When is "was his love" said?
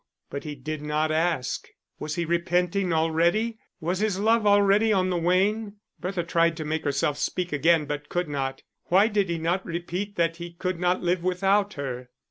3.79-4.47